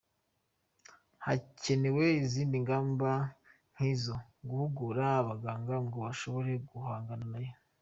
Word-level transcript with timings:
Hakenewe 1.25 2.05
izindi 2.23 2.55
ngamba 2.63 3.09
nk’izo 3.73 4.15
guhugura 4.47 5.03
abaganga 5.21 5.73
ngo 5.83 5.97
bashobore 6.05 6.51
guhangana 6.69 7.25
nayo. 7.33 7.53